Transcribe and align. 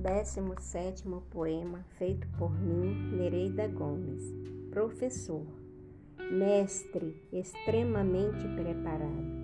17º 0.00 1.20
poema 1.28 1.84
feito 1.98 2.26
por 2.38 2.50
mim, 2.50 2.94
Nereida 3.12 3.68
Gomes. 3.68 4.22
Professor, 4.70 5.44
mestre 6.32 7.22
extremamente 7.30 8.48
preparado. 8.54 9.40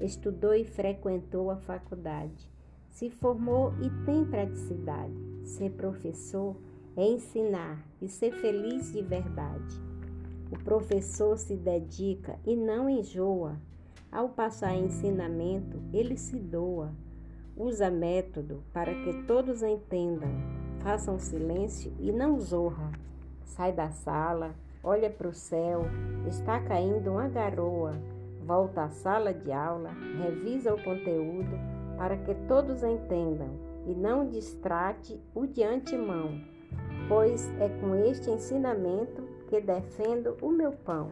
Estudou 0.00 0.54
e 0.54 0.64
frequentou 0.64 1.50
a 1.50 1.56
faculdade. 1.56 2.48
Se 2.90 3.10
formou 3.10 3.72
e 3.82 3.90
tem 4.04 4.24
praticidade. 4.24 5.14
Ser 5.44 5.70
professor 5.72 6.56
é 6.96 7.04
ensinar 7.04 7.84
e 8.00 8.08
ser 8.08 8.32
feliz 8.34 8.92
de 8.92 9.02
verdade. 9.02 9.82
O 10.52 10.62
professor 10.62 11.36
se 11.36 11.56
dedica 11.56 12.38
e 12.46 12.54
não 12.54 12.88
enjoa. 12.88 13.60
Ao 14.12 14.28
passar 14.28 14.76
ensinamento, 14.76 15.82
ele 15.92 16.16
se 16.16 16.38
doa 16.38 16.94
Usa 17.58 17.90
método 17.90 18.62
para 18.72 18.94
que 18.94 19.24
todos 19.24 19.64
entendam. 19.64 20.30
Façam 20.78 21.18
silêncio 21.18 21.92
e 21.98 22.12
não 22.12 22.38
zorra. 22.38 22.92
Sai 23.42 23.72
da 23.72 23.90
sala, 23.90 24.54
olha 24.80 25.10
para 25.10 25.26
o 25.26 25.34
céu, 25.34 25.82
está 26.28 26.60
caindo 26.60 27.10
uma 27.10 27.26
garoa. 27.26 27.94
Volta 28.44 28.84
à 28.84 28.90
sala 28.90 29.34
de 29.34 29.50
aula, 29.50 29.90
revisa 30.22 30.72
o 30.72 30.80
conteúdo 30.84 31.50
para 31.96 32.16
que 32.18 32.32
todos 32.46 32.84
entendam 32.84 33.50
e 33.88 33.92
não 33.92 34.28
distrate 34.28 35.20
o 35.34 35.44
de 35.44 35.64
antemão, 35.64 36.40
pois 37.08 37.50
é 37.58 37.68
com 37.80 37.92
este 37.96 38.30
ensinamento 38.30 39.20
que 39.48 39.60
defendo 39.60 40.36
o 40.40 40.52
meu 40.52 40.70
pão. 40.70 41.10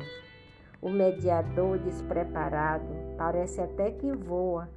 O 0.80 0.90
mediador 0.90 1.76
despreparado 1.80 2.86
parece 3.18 3.60
até 3.60 3.90
que 3.90 4.12
voa 4.12 4.68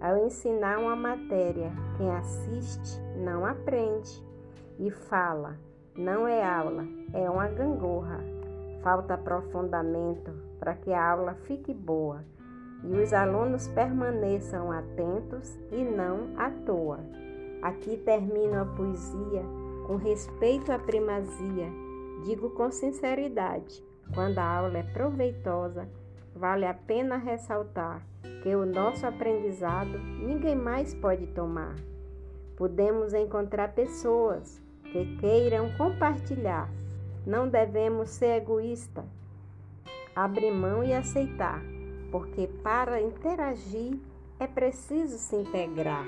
ao 0.00 0.16
ensinar 0.16 0.78
uma 0.78 0.96
matéria, 0.96 1.70
quem 1.96 2.10
assiste 2.10 3.00
não 3.16 3.44
aprende 3.44 4.24
e 4.78 4.90
fala, 4.90 5.58
não 5.94 6.26
é 6.26 6.42
aula, 6.42 6.86
é 7.12 7.28
uma 7.28 7.48
gangorra. 7.48 8.18
Falta 8.82 9.12
aprofundamento 9.12 10.32
para 10.58 10.74
que 10.74 10.90
a 10.90 11.10
aula 11.10 11.34
fique 11.34 11.74
boa 11.74 12.24
e 12.82 12.98
os 12.98 13.12
alunos 13.12 13.68
permaneçam 13.68 14.72
atentos 14.72 15.58
e 15.70 15.84
não 15.84 16.30
à 16.38 16.50
toa. 16.50 17.00
Aqui 17.60 17.98
termino 17.98 18.62
a 18.62 18.64
poesia 18.64 19.44
com 19.86 19.96
respeito 19.96 20.72
à 20.72 20.78
primazia. 20.78 21.68
Digo 22.24 22.50
com 22.50 22.70
sinceridade: 22.70 23.84
quando 24.14 24.38
a 24.38 24.44
aula 24.44 24.78
é 24.78 24.82
proveitosa, 24.82 25.86
vale 26.34 26.64
a 26.64 26.72
pena 26.72 27.18
ressaltar 27.18 28.02
que 28.42 28.54
o 28.54 28.64
nosso 28.64 29.06
aprendizado 29.06 29.98
ninguém 30.18 30.56
mais 30.56 30.94
pode 30.94 31.26
tomar. 31.28 31.74
Podemos 32.56 33.14
encontrar 33.14 33.72
pessoas 33.72 34.60
que 34.84 35.16
queiram 35.16 35.70
compartilhar. 35.76 36.70
Não 37.26 37.48
devemos 37.48 38.10
ser 38.10 38.36
egoístas. 38.36 39.04
Abrir 40.14 40.50
mão 40.50 40.82
e 40.82 40.92
aceitar, 40.92 41.62
porque 42.10 42.46
para 42.62 43.00
interagir 43.00 43.98
é 44.38 44.46
preciso 44.46 45.18
se 45.18 45.36
integrar. 45.36 46.06